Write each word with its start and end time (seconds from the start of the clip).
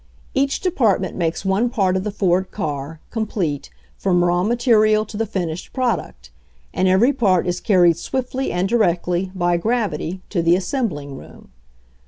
Each 0.33 0.59
department 0.59 1.15
makes 1.15 1.45
one 1.45 1.69
part 1.69 1.95
of 1.95 2.03
the 2.03 2.09
Ford 2.09 2.49
car, 2.49 2.99
complete, 3.11 3.69
from 3.99 4.23
raw 4.23 4.41
material 4.41 5.05
to 5.05 5.15
the 5.15 5.27
fin 5.27 5.49
ished 5.49 5.73
product, 5.73 6.31
and 6.73 6.87
every 6.87 7.13
part 7.13 7.45
is 7.45 7.59
carried 7.59 7.97
swiftly 7.97 8.51
and 8.51 8.67
directly, 8.67 9.29
by 9.35 9.57
gravity, 9.57 10.21
to 10.31 10.41
the 10.41 10.55
assembling 10.55 11.17
room. 11.19 11.51